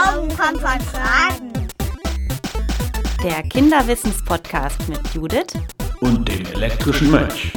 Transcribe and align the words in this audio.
Glauben 0.00 0.28
kommt 0.28 0.60
von 0.60 0.80
Fragen. 0.80 1.68
Der 3.24 3.42
Kinderwissenspodcast 3.42 4.88
mit 4.88 5.00
Judith 5.12 5.54
und 6.00 6.28
dem 6.28 6.46
elektrischen 6.52 7.10
Mönch. 7.10 7.52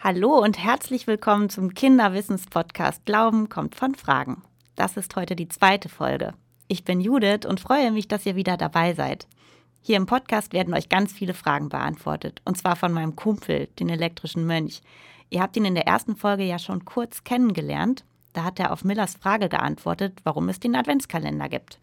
Hallo 0.00 0.38
und 0.38 0.58
herzlich 0.58 1.06
willkommen 1.06 1.48
zum 1.48 1.74
Kinderwissenspodcast 1.74 3.06
Glauben 3.06 3.48
kommt 3.48 3.76
von 3.76 3.94
Fragen. 3.94 4.42
Das 4.74 4.96
ist 4.96 5.14
heute 5.14 5.36
die 5.36 5.48
zweite 5.48 5.88
Folge. 5.88 6.34
Ich 6.66 6.84
bin 6.84 7.00
Judith 7.00 7.46
und 7.46 7.60
freue 7.60 7.92
mich, 7.92 8.08
dass 8.08 8.26
ihr 8.26 8.34
wieder 8.34 8.56
dabei 8.56 8.94
seid. 8.94 9.28
Hier 9.80 9.96
im 9.96 10.06
Podcast 10.06 10.52
werden 10.52 10.74
euch 10.74 10.88
ganz 10.88 11.12
viele 11.12 11.34
Fragen 11.34 11.68
beantwortet, 11.68 12.42
und 12.44 12.58
zwar 12.58 12.74
von 12.74 12.92
meinem 12.92 13.14
Kumpel, 13.14 13.68
den 13.78 13.90
elektrischen 13.90 14.44
Mönch. 14.44 14.82
Ihr 15.30 15.40
habt 15.40 15.56
ihn 15.56 15.64
in 15.64 15.76
der 15.76 15.86
ersten 15.86 16.16
Folge 16.16 16.42
ja 16.42 16.58
schon 16.58 16.84
kurz 16.84 17.22
kennengelernt. 17.22 18.04
Da 18.34 18.44
hat 18.44 18.60
er 18.60 18.72
auf 18.72 18.84
Millers 18.84 19.14
Frage 19.14 19.48
geantwortet, 19.48 20.20
warum 20.24 20.48
es 20.50 20.60
den 20.60 20.76
Adventskalender 20.76 21.48
gibt. 21.48 21.78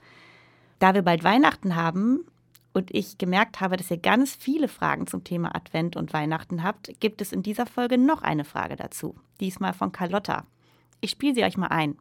Da 0.80 0.94
wir 0.94 1.02
bald 1.02 1.24
Weihnachten 1.24 1.76
haben 1.76 2.26
und 2.74 2.94
ich 2.94 3.18
gemerkt 3.18 3.62
habe, 3.62 3.78
dass 3.78 3.90
ihr 3.90 3.98
ganz 3.98 4.36
viele 4.36 4.68
Fragen 4.68 5.08
zum 5.08 5.24
Thema 5.24 5.56
Advent 5.56 5.96
und 5.96 6.14
Weihnachten 6.14 6.62
habt, 6.62 7.00
gibt 7.00 7.22
es 7.22 7.32
in 7.32 7.42
dieser 7.42 7.66
Folge 7.66 7.98
noch 7.98 8.22
eine 8.22 8.44
Frage 8.44 8.76
dazu. 8.76 9.16
Diesmal 9.40 9.74
von 9.74 9.92
Carlotta. 9.92 10.46
Ich 11.00 11.12
spiele 11.12 11.34
sie 11.34 11.44
euch 11.44 11.58
mal 11.58 11.68
ein. 11.68 11.98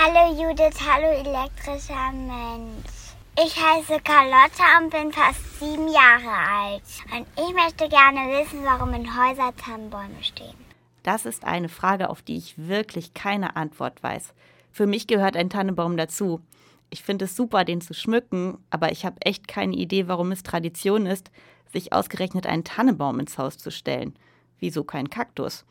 Hallo 0.00 0.32
Judith, 0.32 0.80
hallo 0.88 1.08
elektrischer 1.08 2.12
Mensch. 2.12 3.08
Ich 3.36 3.54
heiße 3.54 4.00
Carlotta 4.02 4.78
und 4.80 4.90
bin 4.90 5.12
fast 5.12 5.60
sieben 5.60 5.88
Jahre 5.88 6.34
alt. 6.50 6.82
Und 7.14 7.26
ich 7.36 7.54
möchte 7.54 7.88
gerne 7.88 8.20
wissen, 8.40 8.64
warum 8.64 8.94
in 8.94 9.06
Häusern 9.06 9.54
Tannenbäume 9.56 10.22
stehen. 10.22 10.67
Das 11.08 11.24
ist 11.24 11.46
eine 11.46 11.70
Frage, 11.70 12.10
auf 12.10 12.20
die 12.20 12.36
ich 12.36 12.68
wirklich 12.68 13.14
keine 13.14 13.56
Antwort 13.56 14.02
weiß. 14.02 14.34
Für 14.70 14.86
mich 14.86 15.06
gehört 15.06 15.38
ein 15.38 15.48
Tannenbaum 15.48 15.96
dazu. 15.96 16.42
Ich 16.90 17.02
finde 17.02 17.24
es 17.24 17.34
super, 17.34 17.64
den 17.64 17.80
zu 17.80 17.94
schmücken, 17.94 18.58
aber 18.68 18.92
ich 18.92 19.06
habe 19.06 19.16
echt 19.22 19.48
keine 19.48 19.74
Idee, 19.74 20.06
warum 20.06 20.32
es 20.32 20.42
Tradition 20.42 21.06
ist, 21.06 21.30
sich 21.72 21.94
ausgerechnet 21.94 22.46
einen 22.46 22.62
Tannenbaum 22.62 23.20
ins 23.20 23.38
Haus 23.38 23.56
zu 23.56 23.70
stellen. 23.70 24.18
Wieso 24.58 24.84
kein 24.84 25.08
Kaktus? 25.08 25.64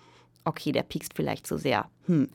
Okay, 0.44 0.72
der 0.72 0.82
piekst 0.82 1.14
vielleicht 1.14 1.46
zu 1.46 1.60
sehr. 1.60 1.88
Hm. 2.08 2.32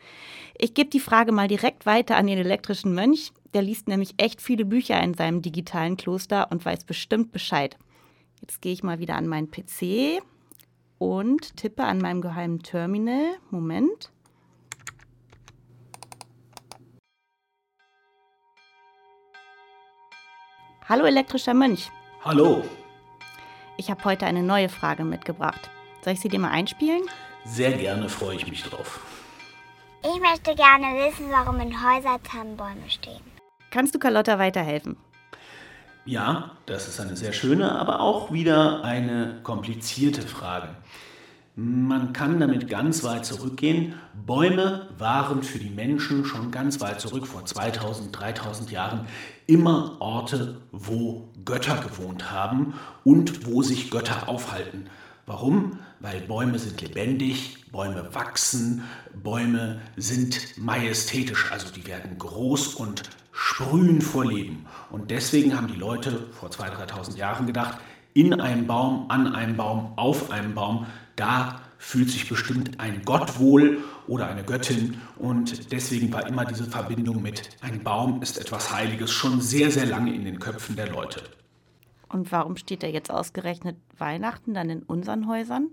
Ich 0.57 0.73
gebe 0.73 0.89
die 0.89 1.01
Frage 1.01 1.33
mal 1.33 1.49
direkt 1.49 1.87
weiter 1.87 2.15
an 2.17 2.29
den 2.29 2.39
elektrischen 2.39 2.95
Mönch. 2.95 3.33
Der 3.53 3.63
liest 3.63 3.89
nämlich 3.89 4.15
echt 4.19 4.41
viele 4.41 4.65
Bücher 4.65 5.03
in 5.03 5.15
seinem 5.15 5.43
digitalen 5.43 5.97
Kloster 5.97 6.53
und 6.53 6.65
weiß 6.65 6.85
bestimmt 6.85 7.33
Bescheid. 7.33 7.77
Jetzt 8.41 8.63
gehe 8.63 8.73
ich 8.73 8.85
mal 8.85 9.01
wieder 9.01 9.17
an 9.17 9.27
meinen 9.27 9.51
PC 9.51 10.23
und 11.03 11.57
tippe 11.57 11.83
an 11.83 11.99
meinem 11.99 12.21
geheimen 12.21 12.63
Terminal. 12.63 13.37
Moment. 13.51 14.13
Hallo 20.89 21.05
elektrischer 21.05 21.55
Mönch. 21.55 21.91
Hallo. 22.25 22.63
Ich 23.77 23.91
habe 23.91 24.05
heute 24.05 24.27
eine 24.27 24.43
neue 24.43 24.69
Frage 24.69 25.05
mitgebracht. 25.05 25.71
Soll 26.03 26.13
ich 26.13 26.21
sie 26.21 26.29
dir 26.29 26.39
mal 26.39 26.51
einspielen? 26.51 27.03
Sehr 27.45 27.73
gerne 27.73 28.09
freue 28.09 28.37
ich 28.37 28.47
mich 28.47 28.63
drauf. 28.63 29.01
Ich 30.05 30.21
möchte 30.21 30.55
gerne 30.55 30.87
wissen, 31.05 31.31
warum 31.31 31.59
in 31.61 31.73
Häusern 31.73 32.23
Tannenbäume 32.23 32.89
stehen. 32.89 33.23
Kannst 33.71 33.95
du 33.95 33.99
Carlotta 33.99 34.39
weiterhelfen? 34.39 34.97
Ja, 36.05 36.51
das 36.67 36.89
ist 36.89 37.01
eine 37.01 37.17
sehr 37.17 37.33
schöne, 37.33 37.79
aber 37.79 38.01
auch 38.01 38.33
wieder 38.33 38.83
eine 38.83 39.39
komplizierte 39.45 40.23
Frage. 40.23 40.71
Man 41.55 42.13
kann 42.13 42.41
damit 42.41 42.69
ganz 42.69 43.05
weit 43.05 43.25
zurückgehen. 43.25 43.95
Bäume 44.27 44.89
waren 44.99 45.45
für 45.45 45.61
die 45.61 45.71
Menschen 45.71 46.25
schon 46.25 46.51
ganz 46.51 46.81
weit 46.81 47.01
zurück, 47.01 47.27
vor 47.27 47.45
2000, 47.45 48.19
3000 48.19 48.73
Jahren, 48.73 49.07
immer 49.47 49.97
Orte, 50.01 50.57
wo 50.73 51.29
Götter 51.45 51.77
gewohnt 51.77 52.33
haben 52.33 52.75
und 53.05 53.47
wo 53.47 53.63
sich 53.63 53.91
Götter 53.91 54.29
aufhalten. 54.29 54.87
Warum? 55.27 55.79
Weil 56.01 56.21
Bäume 56.23 56.59
sind 56.59 56.81
lebendig, 56.81 57.71
Bäume 57.71 58.13
wachsen, 58.13 58.83
Bäume 59.15 59.81
sind 59.97 60.59
majestätisch, 60.59 61.53
also 61.53 61.69
die 61.71 61.87
werden 61.87 62.19
groß 62.19 62.75
und 62.75 63.03
sprühen 63.53 64.01
vor 64.01 64.25
Leben. 64.25 64.67
Und 64.91 65.11
deswegen 65.11 65.55
haben 65.55 65.69
die 65.69 65.77
Leute 65.77 66.27
vor 66.33 66.49
2.000, 66.49 66.89
3.000 66.89 67.17
Jahren 67.17 67.47
gedacht, 67.47 67.79
in 68.15 68.41
einem 68.41 68.67
Baum, 68.67 69.11
an 69.11 69.35
einem 69.35 69.57
Baum, 69.57 69.93
auf 69.97 70.31
einem 70.31 70.55
Baum, 70.55 70.87
da 71.17 71.61
fühlt 71.79 72.11
sich 72.11 72.29
bestimmt 72.29 72.81
ein 72.81 73.03
Gott 73.05 73.39
wohl 73.39 73.83
oder 74.07 74.27
eine 74.27 74.45
Göttin. 74.45 75.01
Und 75.17 75.73
deswegen 75.73 76.13
war 76.13 76.27
immer 76.27 76.45
diese 76.45 76.65
Verbindung 76.65 77.21
mit, 77.21 77.51
ein 77.61 77.83
Baum 77.83 78.23
ist 78.23 78.39
etwas 78.39 78.73
Heiliges 78.73 79.11
schon 79.11 79.41
sehr, 79.41 79.71
sehr 79.71 79.87
lange 79.87 80.15
in 80.15 80.25
den 80.25 80.39
Köpfen 80.39 80.77
der 80.77 80.89
Leute. 80.89 81.23
Und 82.09 82.33
warum 82.33 82.57
steht 82.57 82.83
da 82.83 82.87
jetzt 82.87 83.11
ausgerechnet 83.11 83.77
Weihnachten 83.99 84.55
dann 84.55 84.71
in 84.71 84.83
unseren 84.83 85.27
Häusern? 85.27 85.69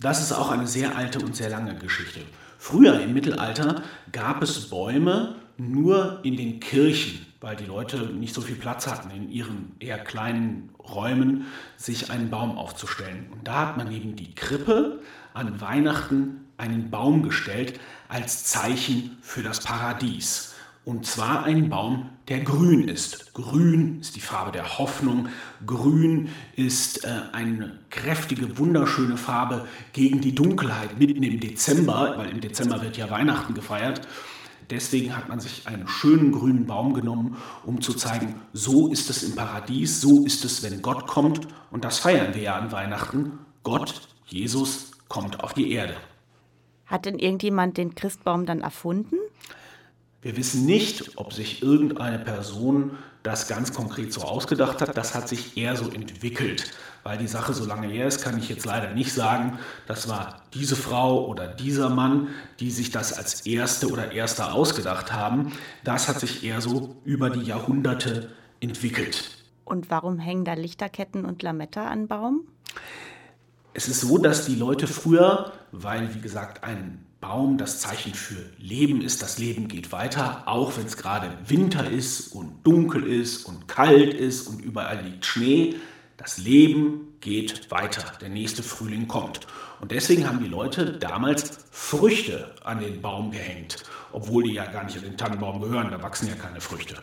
Das 0.00 0.20
ist 0.20 0.32
auch 0.32 0.50
eine 0.50 0.66
sehr 0.66 0.96
alte 0.96 1.20
und 1.20 1.36
sehr 1.36 1.50
lange 1.50 1.76
Geschichte. 1.76 2.20
Früher 2.58 3.00
im 3.00 3.12
Mittelalter 3.12 3.82
gab 4.10 4.42
es 4.42 4.70
Bäume 4.70 5.36
nur 5.56 6.20
in 6.22 6.36
den 6.36 6.60
Kirchen, 6.60 7.26
weil 7.40 7.56
die 7.56 7.66
Leute 7.66 7.98
nicht 8.06 8.34
so 8.34 8.40
viel 8.40 8.56
Platz 8.56 8.86
hatten, 8.86 9.10
in 9.10 9.30
ihren 9.30 9.72
eher 9.78 9.98
kleinen 9.98 10.70
Räumen 10.78 11.46
sich 11.76 12.10
einen 12.10 12.30
Baum 12.30 12.56
aufzustellen. 12.58 13.26
Und 13.32 13.46
da 13.46 13.68
hat 13.68 13.76
man 13.76 13.92
eben 13.92 14.16
die 14.16 14.34
Krippe 14.34 15.00
an 15.32 15.60
Weihnachten 15.60 16.46
einen 16.56 16.90
Baum 16.90 17.22
gestellt 17.22 17.80
als 18.08 18.44
Zeichen 18.44 19.16
für 19.20 19.42
das 19.42 19.60
Paradies. 19.60 20.54
Und 20.84 21.06
zwar 21.06 21.44
ein 21.44 21.70
Baum, 21.70 22.10
der 22.28 22.40
grün 22.40 22.88
ist. 22.88 23.32
Grün 23.32 24.00
ist 24.00 24.16
die 24.16 24.20
Farbe 24.20 24.52
der 24.52 24.78
Hoffnung. 24.78 25.28
Grün 25.66 26.28
ist 26.56 27.04
äh, 27.04 27.08
eine 27.32 27.78
kräftige, 27.88 28.58
wunderschöne 28.58 29.16
Farbe 29.16 29.66
gegen 29.94 30.20
die 30.20 30.34
Dunkelheit 30.34 30.98
mitten 30.98 31.22
im 31.22 31.40
Dezember, 31.40 32.14
weil 32.18 32.28
im 32.30 32.42
Dezember 32.42 32.82
wird 32.82 32.98
ja 32.98 33.10
Weihnachten 33.10 33.54
gefeiert. 33.54 34.06
Deswegen 34.70 35.16
hat 35.16 35.28
man 35.28 35.40
sich 35.40 35.66
einen 35.66 35.88
schönen 35.88 36.32
grünen 36.32 36.66
Baum 36.66 36.94
genommen, 36.94 37.36
um 37.64 37.80
zu 37.80 37.94
zeigen, 37.94 38.34
so 38.52 38.88
ist 38.88 39.10
es 39.10 39.22
im 39.22 39.34
Paradies, 39.34 40.00
so 40.00 40.24
ist 40.24 40.44
es, 40.44 40.62
wenn 40.62 40.82
Gott 40.82 41.06
kommt. 41.06 41.46
Und 41.70 41.84
das 41.84 41.98
feiern 41.98 42.34
wir 42.34 42.42
ja 42.42 42.56
an 42.56 42.72
Weihnachten. 42.72 43.38
Gott, 43.62 44.08
Jesus, 44.26 44.92
kommt 45.08 45.42
auf 45.42 45.54
die 45.54 45.72
Erde. 45.72 45.96
Hat 46.86 47.06
denn 47.06 47.18
irgendjemand 47.18 47.76
den 47.76 47.94
Christbaum 47.94 48.46
dann 48.46 48.60
erfunden? 48.60 49.16
Wir 50.22 50.36
wissen 50.36 50.64
nicht, 50.64 51.18
ob 51.18 51.32
sich 51.32 51.62
irgendeine 51.62 52.18
Person 52.18 52.92
das 53.24 53.48
ganz 53.48 53.72
konkret 53.72 54.12
so 54.12 54.20
ausgedacht 54.20 54.80
hat. 54.80 54.96
Das 54.96 55.14
hat 55.14 55.28
sich 55.28 55.56
eher 55.56 55.76
so 55.76 55.90
entwickelt. 55.90 56.70
Weil 57.02 57.18
die 57.18 57.26
Sache 57.26 57.52
so 57.52 57.64
lange 57.64 57.88
her 57.88 58.06
ist, 58.06 58.22
kann 58.22 58.38
ich 58.38 58.48
jetzt 58.48 58.66
leider 58.66 58.92
nicht 58.92 59.12
sagen, 59.12 59.58
das 59.86 60.08
war 60.08 60.42
diese 60.52 60.76
Frau 60.76 61.26
oder 61.26 61.48
dieser 61.48 61.88
Mann, 61.88 62.28
die 62.60 62.70
sich 62.70 62.90
das 62.90 63.14
als 63.14 63.46
erste 63.46 63.90
oder 63.90 64.12
erster 64.12 64.54
ausgedacht 64.54 65.12
haben. 65.12 65.52
Das 65.84 66.06
hat 66.06 66.20
sich 66.20 66.44
eher 66.44 66.60
so 66.60 66.96
über 67.04 67.30
die 67.30 67.42
Jahrhunderte 67.42 68.30
entwickelt. 68.60 69.30
Und 69.64 69.90
warum 69.90 70.18
hängen 70.18 70.44
da 70.44 70.52
Lichterketten 70.52 71.24
und 71.24 71.42
Lametta 71.42 71.88
an 71.88 72.06
Baum? 72.06 72.42
Es 73.72 73.88
ist 73.88 74.02
so, 74.02 74.18
dass 74.18 74.44
die 74.44 74.54
Leute 74.54 74.86
früher, 74.86 75.52
weil 75.72 76.14
wie 76.14 76.20
gesagt 76.20 76.62
ein 76.62 77.04
Baum 77.26 77.56
das 77.56 77.80
Zeichen 77.80 78.12
für 78.12 78.36
Leben 78.58 79.00
ist. 79.00 79.22
Das 79.22 79.38
Leben 79.38 79.66
geht 79.66 79.92
weiter, 79.92 80.42
auch 80.44 80.76
wenn 80.76 80.84
es 80.84 80.98
gerade 80.98 81.30
Winter 81.46 81.90
ist 81.90 82.34
und 82.34 82.66
dunkel 82.66 83.02
ist 83.02 83.46
und 83.46 83.66
kalt 83.66 84.12
ist 84.12 84.46
und 84.46 84.60
überall 84.60 85.00
liegt 85.00 85.24
Schnee. 85.24 85.76
Das 86.18 86.36
Leben 86.36 87.16
geht 87.20 87.70
weiter. 87.70 88.12
Der 88.20 88.28
nächste 88.28 88.62
Frühling 88.62 89.08
kommt. 89.08 89.46
Und 89.80 89.90
deswegen 89.90 90.28
haben 90.28 90.40
die 90.40 90.50
Leute 90.50 90.98
damals 90.98 91.60
Früchte 91.70 92.54
an 92.62 92.80
den 92.80 93.00
Baum 93.00 93.30
gehängt, 93.30 93.84
obwohl 94.12 94.42
die 94.42 94.52
ja 94.52 94.66
gar 94.66 94.84
nicht 94.84 94.98
an 94.98 95.04
den 95.04 95.16
Tannenbaum 95.16 95.62
gehören, 95.62 95.90
da 95.90 96.02
wachsen 96.02 96.28
ja 96.28 96.34
keine 96.34 96.60
Früchte. 96.60 96.96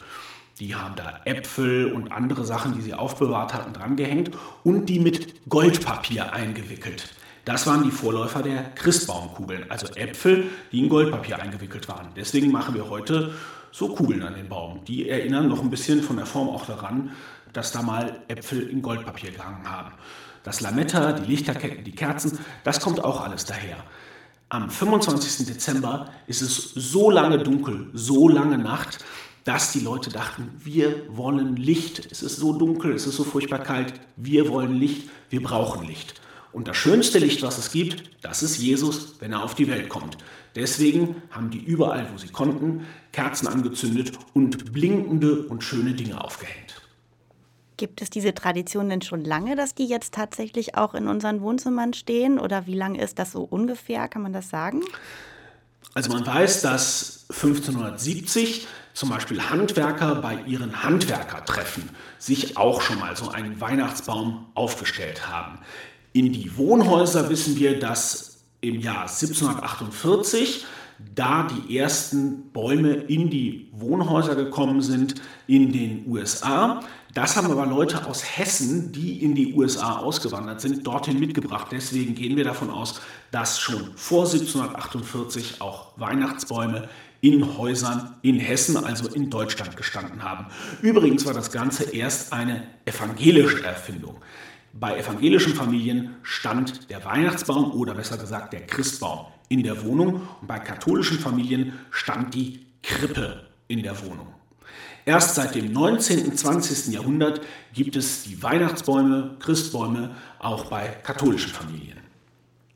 Die 0.59 0.75
haben 0.75 0.95
da 0.95 1.21
Äpfel 1.25 1.91
und 1.91 2.11
andere 2.11 2.45
Sachen, 2.45 2.75
die 2.75 2.81
sie 2.81 2.93
aufbewahrt 2.93 3.55
hatten, 3.55 3.73
dran 3.73 3.95
gehängt 3.95 4.29
und 4.63 4.85
die 4.85 4.99
mit 4.99 5.49
Goldpapier 5.49 6.31
eingewickelt. 6.31 7.09
Das 7.45 7.65
waren 7.65 7.83
die 7.83 7.91
Vorläufer 7.91 8.43
der 8.43 8.71
Christbaumkugeln, 8.75 9.65
also 9.69 9.87
Äpfel, 9.95 10.45
die 10.71 10.79
in 10.79 10.89
Goldpapier 10.89 11.41
eingewickelt 11.41 11.87
waren. 11.89 12.09
Deswegen 12.15 12.51
machen 12.51 12.75
wir 12.75 12.89
heute 12.89 13.33
so 13.71 13.87
Kugeln 13.89 14.21
an 14.21 14.35
den 14.35 14.47
Baum. 14.47 14.83
Die 14.85 15.09
erinnern 15.09 15.47
noch 15.47 15.61
ein 15.61 15.69
bisschen 15.69 16.03
von 16.03 16.17
der 16.17 16.25
Form 16.25 16.49
auch 16.49 16.65
daran, 16.65 17.11
dass 17.53 17.71
da 17.71 17.81
mal 17.81 18.21
Äpfel 18.27 18.69
in 18.69 18.81
Goldpapier 18.81 19.31
gehangen 19.31 19.69
haben. 19.69 19.93
Das 20.43 20.61
Lametta, 20.61 21.13
die 21.13 21.29
Lichterketten, 21.31 21.83
die 21.83 21.91
Kerzen, 21.91 22.37
das 22.63 22.79
kommt 22.79 23.03
auch 23.03 23.21
alles 23.21 23.45
daher. 23.45 23.77
Am 24.49 24.69
25. 24.69 25.47
Dezember 25.47 26.09
ist 26.27 26.41
es 26.41 26.73
so 26.75 27.09
lange 27.09 27.39
dunkel, 27.39 27.89
so 27.93 28.27
lange 28.27 28.57
Nacht, 28.57 29.03
dass 29.45 29.71
die 29.71 29.79
Leute 29.79 30.09
dachten, 30.09 30.49
wir 30.59 31.05
wollen 31.09 31.55
Licht. 31.55 32.11
Es 32.11 32.21
ist 32.21 32.37
so 32.37 32.53
dunkel, 32.53 32.93
es 32.93 33.07
ist 33.07 33.15
so 33.15 33.23
furchtbar 33.23 33.59
kalt, 33.59 33.93
wir 34.15 34.49
wollen 34.49 34.73
Licht, 34.73 35.09
wir 35.29 35.41
brauchen 35.41 35.87
Licht. 35.87 36.21
Und 36.53 36.67
das 36.67 36.77
schönste 36.77 37.19
Licht, 37.19 37.41
was 37.43 37.57
es 37.57 37.71
gibt, 37.71 38.03
das 38.21 38.43
ist 38.43 38.57
Jesus, 38.57 39.15
wenn 39.19 39.31
er 39.31 39.43
auf 39.43 39.55
die 39.55 39.67
Welt 39.67 39.89
kommt. 39.89 40.17
Deswegen 40.55 41.21
haben 41.31 41.49
die 41.49 41.63
überall, 41.63 42.07
wo 42.11 42.17
sie 42.17 42.27
konnten, 42.27 42.85
Kerzen 43.13 43.47
angezündet 43.47 44.11
und 44.33 44.73
blinkende 44.73 45.43
und 45.43 45.63
schöne 45.63 45.93
Dinge 45.93 46.21
aufgehängt. 46.21 46.81
Gibt 47.77 48.01
es 48.01 48.09
diese 48.09 48.33
Tradition 48.33 48.89
denn 48.89 49.01
schon 49.01 49.23
lange, 49.23 49.55
dass 49.55 49.73
die 49.73 49.85
jetzt 49.85 50.13
tatsächlich 50.13 50.75
auch 50.75 50.93
in 50.93 51.07
unseren 51.07 51.41
Wohnzimmern 51.41 51.93
stehen? 51.93 52.37
Oder 52.37 52.67
wie 52.67 52.75
lange 52.75 53.01
ist 53.01 53.17
das 53.17 53.31
so 53.31 53.41
ungefähr? 53.41 54.07
Kann 54.07 54.21
man 54.21 54.33
das 54.33 54.49
sagen? 54.49 54.81
Also 55.93 56.11
man 56.11 56.25
weiß, 56.25 56.61
dass 56.61 57.25
1570 57.29 58.67
zum 58.93 59.09
Beispiel 59.09 59.41
Handwerker 59.49 60.15
bei 60.15 60.41
ihren 60.45 60.83
Handwerkertreffen 60.83 61.89
sich 62.19 62.57
auch 62.57 62.81
schon 62.81 62.99
mal 62.99 63.15
so 63.15 63.29
einen 63.29 63.59
Weihnachtsbaum 63.59 64.47
aufgestellt 64.53 65.27
haben. 65.29 65.59
In 66.13 66.33
die 66.33 66.57
Wohnhäuser 66.57 67.29
wissen 67.29 67.57
wir, 67.57 67.79
dass 67.79 68.43
im 68.59 68.79
Jahr 68.79 69.03
1748 69.03 70.65
da 71.15 71.47
die 71.47 71.77
ersten 71.77 72.51
Bäume 72.51 72.93
in 72.93 73.29
die 73.29 73.69
Wohnhäuser 73.71 74.35
gekommen 74.35 74.81
sind 74.81 75.15
in 75.47 75.71
den 75.71 76.05
USA. 76.07 76.81
Das 77.13 77.35
haben 77.35 77.49
aber 77.51 77.65
Leute 77.65 78.05
aus 78.05 78.23
Hessen, 78.37 78.91
die 78.91 79.23
in 79.23 79.35
die 79.35 79.53
USA 79.53 79.97
ausgewandert 79.97 80.61
sind, 80.61 80.85
dorthin 80.85 81.19
mitgebracht. 81.19 81.67
Deswegen 81.71 82.13
gehen 82.13 82.37
wir 82.37 82.43
davon 82.43 82.69
aus, 82.69 83.01
dass 83.31 83.59
schon 83.59 83.91
vor 83.95 84.25
1748 84.25 85.61
auch 85.61 85.93
Weihnachtsbäume 85.97 86.87
in 87.19 87.57
Häusern 87.57 88.15
in 88.21 88.37
Hessen, 88.39 88.77
also 88.77 89.07
in 89.09 89.29
Deutschland, 89.29 89.77
gestanden 89.77 90.23
haben. 90.23 90.47
Übrigens 90.81 91.25
war 91.25 91.33
das 91.33 91.51
Ganze 91.51 91.83
erst 91.83 92.33
eine 92.33 92.63
evangelische 92.85 93.63
Erfindung. 93.63 94.17
Bei 94.73 94.97
evangelischen 94.97 95.53
Familien 95.53 96.15
stand 96.23 96.89
der 96.89 97.03
Weihnachtsbaum 97.03 97.71
oder 97.73 97.93
besser 97.93 98.17
gesagt 98.17 98.53
der 98.53 98.65
Christbaum 98.65 99.27
in 99.49 99.63
der 99.63 99.83
Wohnung 99.83 100.21
und 100.39 100.47
bei 100.47 100.59
katholischen 100.59 101.19
Familien 101.19 101.73
stand 101.91 102.33
die 102.33 102.65
Krippe 102.81 103.47
in 103.67 103.83
der 103.83 104.01
Wohnung. 104.05 104.27
Erst 105.03 105.35
seit 105.35 105.55
dem 105.55 105.73
19. 105.73 106.25
und 106.25 106.37
20. 106.37 106.93
Jahrhundert 106.93 107.41
gibt 107.73 107.95
es 107.95 108.23
die 108.23 108.41
Weihnachtsbäume, 108.41 109.35
Christbäume 109.39 110.15
auch 110.39 110.65
bei 110.65 110.87
katholischen 110.87 111.51
Familien. 111.51 111.99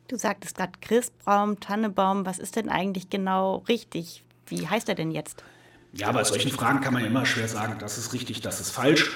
Du 0.07 0.17
sagtest 0.17 0.57
gerade 0.57 0.73
Christbaum, 0.81 1.59
Tannebaum. 1.59 2.25
Was 2.25 2.39
ist 2.39 2.57
denn 2.57 2.69
eigentlich 2.69 3.09
genau 3.09 3.63
richtig? 3.69 4.23
Wie 4.47 4.67
heißt 4.67 4.89
er 4.89 4.95
denn 4.95 5.11
jetzt? 5.11 5.43
Ja, 5.93 6.11
bei 6.11 6.23
solchen 6.23 6.51
Fragen 6.51 6.81
kann 6.81 6.93
man 6.93 7.03
ja 7.03 7.07
immer 7.07 7.25
schwer 7.25 7.47
sagen, 7.47 7.77
das 7.79 7.97
ist 7.97 8.11
richtig, 8.13 8.41
das 8.41 8.59
ist 8.59 8.71
falsch. 8.71 9.11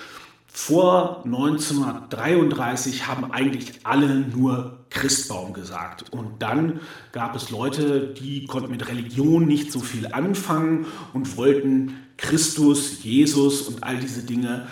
Vor 0.52 1.22
1933 1.26 3.08
haben 3.08 3.32
eigentlich 3.32 3.86
alle 3.86 4.20
nur 4.20 4.80
Christbaum 4.90 5.54
gesagt. 5.54 6.12
Und 6.12 6.42
dann 6.42 6.80
gab 7.12 7.36
es 7.36 7.52
Leute, 7.52 8.14
die 8.14 8.46
konnten 8.46 8.72
mit 8.72 8.88
Religion 8.88 9.46
nicht 9.46 9.72
so 9.72 9.80
viel 9.80 10.08
anfangen 10.08 10.88
und 11.14 11.38
wollten 11.38 11.96
Christus, 12.18 13.04
Jesus 13.04 13.62
und 13.62 13.84
all 13.84 13.98
diese 13.98 14.24
Dinge 14.24 14.68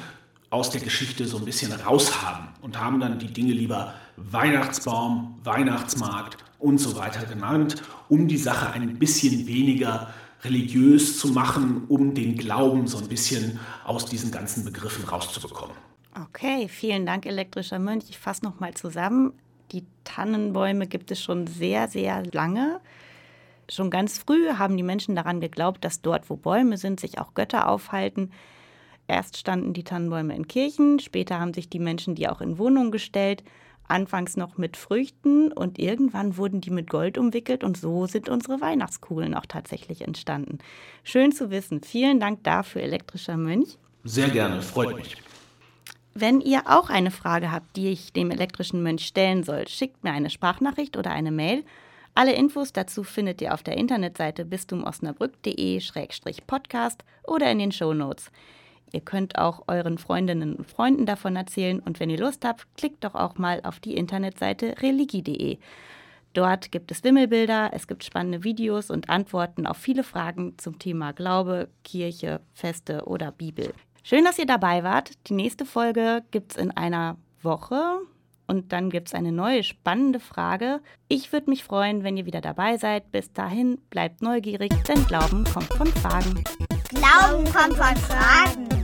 aus 0.49 0.71
der 0.71 0.81
Geschichte 0.81 1.27
so 1.27 1.37
ein 1.37 1.45
bisschen 1.45 1.71
raushaben 1.71 2.47
und 2.61 2.79
haben 2.79 2.99
dann 2.99 3.19
die 3.19 3.31
Dinge 3.31 3.53
lieber 3.53 3.93
Weihnachtsbaum, 4.15 5.39
Weihnachtsmarkt 5.43 6.37
und 6.57 6.79
so 6.79 6.97
weiter 6.97 7.25
genannt, 7.25 7.83
um 8.09 8.27
die 8.27 8.37
Sache 8.37 8.71
ein 8.71 8.97
bisschen 8.97 9.45
weniger 9.45 10.13
religiös 10.43 11.17
zu 11.17 11.29
machen, 11.29 11.83
um 11.87 12.13
den 12.13 12.37
Glauben 12.37 12.87
so 12.87 12.97
ein 12.97 13.07
bisschen 13.07 13.59
aus 13.85 14.05
diesen 14.05 14.31
ganzen 14.31 14.63
Begriffen 14.63 15.05
rauszubekommen. 15.05 15.75
Okay, 16.29 16.67
vielen 16.67 17.05
Dank, 17.05 17.25
elektrischer 17.25 17.79
Mönch. 17.79 18.05
Ich 18.09 18.17
fasse 18.17 18.43
nochmal 18.43 18.73
zusammen. 18.73 19.33
Die 19.71 19.83
Tannenbäume 20.03 20.87
gibt 20.87 21.11
es 21.11 21.21
schon 21.21 21.47
sehr, 21.47 21.87
sehr 21.87 22.23
lange. 22.31 22.79
Schon 23.69 23.89
ganz 23.89 24.17
früh 24.17 24.53
haben 24.53 24.77
die 24.77 24.83
Menschen 24.83 25.15
daran 25.15 25.41
geglaubt, 25.41 25.83
dass 25.83 26.01
dort, 26.01 26.29
wo 26.29 26.37
Bäume 26.37 26.77
sind, 26.77 26.99
sich 26.99 27.19
auch 27.19 27.33
Götter 27.33 27.67
aufhalten. 27.67 28.31
Erst 29.07 29.37
standen 29.37 29.73
die 29.73 29.83
Tannenbäume 29.83 30.35
in 30.35 30.47
Kirchen, 30.47 30.99
später 30.99 31.39
haben 31.39 31.53
sich 31.53 31.69
die 31.69 31.79
Menschen 31.79 32.15
die 32.15 32.27
auch 32.27 32.41
in 32.41 32.57
Wohnungen 32.57 32.91
gestellt 32.91 33.43
anfangs 33.87 34.37
noch 34.37 34.57
mit 34.57 34.77
Früchten 34.77 35.51
und 35.51 35.79
irgendwann 35.79 36.37
wurden 36.37 36.61
die 36.61 36.71
mit 36.71 36.89
Gold 36.89 37.17
umwickelt 37.17 37.63
und 37.63 37.77
so 37.77 38.05
sind 38.05 38.29
unsere 38.29 38.61
Weihnachtskugeln 38.61 39.33
auch 39.33 39.45
tatsächlich 39.45 40.01
entstanden. 40.01 40.59
Schön 41.03 41.31
zu 41.31 41.51
wissen. 41.51 41.81
Vielen 41.81 42.19
Dank 42.19 42.43
dafür, 42.43 42.81
elektrischer 42.81 43.37
Mönch. 43.37 43.77
Sehr 44.03 44.29
gerne, 44.29 44.61
freut 44.61 44.95
mich. 44.95 45.17
Wenn 46.13 46.41
ihr 46.41 46.63
auch 46.65 46.89
eine 46.89 47.11
Frage 47.11 47.51
habt, 47.51 47.75
die 47.75 47.89
ich 47.89 48.11
dem 48.11 48.31
elektrischen 48.31 48.81
Mönch 48.81 49.05
stellen 49.05 49.43
soll, 49.43 49.67
schickt 49.67 50.03
mir 50.03 50.11
eine 50.11 50.31
Sprachnachricht 50.31 50.97
oder 50.97 51.11
eine 51.11 51.31
Mail. 51.31 51.63
Alle 52.15 52.33
Infos 52.33 52.73
dazu 52.73 53.03
findet 53.03 53.41
ihr 53.41 53.53
auf 53.53 53.61
der 53.61 53.77
Internetseite 53.77 54.43
bistumosnabrück.de-podcast 54.43 57.03
oder 57.23 57.51
in 57.51 57.59
den 57.59 57.71
Show 57.71 57.93
Notes. 57.93 58.31
Ihr 58.91 59.01
könnt 59.01 59.37
auch 59.37 59.63
euren 59.67 59.97
Freundinnen 59.97 60.55
und 60.55 60.69
Freunden 60.69 61.05
davon 61.05 61.35
erzählen 61.35 61.79
und 61.79 61.99
wenn 61.99 62.09
ihr 62.09 62.19
Lust 62.19 62.45
habt, 62.45 62.65
klickt 62.75 63.03
doch 63.03 63.15
auch 63.15 63.37
mal 63.37 63.61
auf 63.63 63.79
die 63.79 63.95
Internetseite 63.95 64.75
religi.de. 64.81 65.57
Dort 66.33 66.71
gibt 66.71 66.91
es 66.91 67.03
Wimmelbilder, 67.03 67.71
es 67.73 67.87
gibt 67.87 68.03
spannende 68.03 68.43
Videos 68.43 68.91
und 68.91 69.09
Antworten 69.09 69.65
auf 69.65 69.77
viele 69.77 70.03
Fragen 70.03 70.57
zum 70.57 70.77
Thema 70.77 71.11
Glaube, 71.11 71.69
Kirche, 71.83 72.41
Feste 72.53 73.05
oder 73.05 73.31
Bibel. 73.31 73.73
Schön, 74.03 74.23
dass 74.23 74.39
ihr 74.39 74.45
dabei 74.45 74.83
wart. 74.83 75.11
Die 75.27 75.33
nächste 75.33 75.65
Folge 75.65 76.23
gibt 76.31 76.51
es 76.51 76.57
in 76.57 76.71
einer 76.71 77.17
Woche 77.41 77.99
und 78.47 78.71
dann 78.71 78.89
gibt 78.89 79.09
es 79.09 79.13
eine 79.13 79.31
neue 79.31 79.63
spannende 79.63 80.19
Frage. 80.19 80.79
Ich 81.07 81.33
würde 81.33 81.49
mich 81.49 81.63
freuen, 81.63 82.03
wenn 82.03 82.17
ihr 82.17 82.25
wieder 82.25 82.41
dabei 82.41 82.77
seid. 82.77 83.11
Bis 83.11 83.33
dahin 83.33 83.79
bleibt 83.89 84.21
neugierig, 84.21 84.71
denn 84.87 85.05
Glauben 85.05 85.43
kommt 85.43 85.73
von 85.73 85.87
Fragen. 85.87 86.43
Glauben 86.89 87.43
kommt 87.51 87.75
von 87.75 87.95
Fragen. 87.97 88.76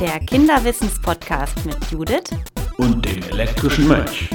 Der 0.00 0.20
Kinderwissens-Podcast 0.20 1.66
mit 1.66 1.76
Judith 1.90 2.30
und 2.76 3.04
dem 3.04 3.20
elektrischen 3.30 3.88
Mönch. 3.88 4.30